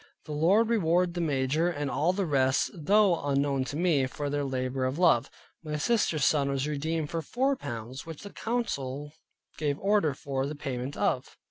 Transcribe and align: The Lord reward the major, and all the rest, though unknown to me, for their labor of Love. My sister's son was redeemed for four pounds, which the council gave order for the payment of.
The 0.25 0.31
Lord 0.31 0.67
reward 0.67 1.13
the 1.13 1.21
major, 1.21 1.69
and 1.69 1.91
all 1.91 2.11
the 2.11 2.25
rest, 2.25 2.71
though 2.73 3.23
unknown 3.23 3.65
to 3.65 3.75
me, 3.75 4.07
for 4.07 4.31
their 4.31 4.43
labor 4.43 4.83
of 4.85 4.97
Love. 4.97 5.29
My 5.63 5.77
sister's 5.77 6.25
son 6.25 6.49
was 6.49 6.67
redeemed 6.67 7.11
for 7.11 7.21
four 7.21 7.55
pounds, 7.55 8.03
which 8.03 8.23
the 8.23 8.31
council 8.33 9.13
gave 9.59 9.77
order 9.77 10.15
for 10.15 10.47
the 10.47 10.55
payment 10.55 10.97
of. 10.97 11.37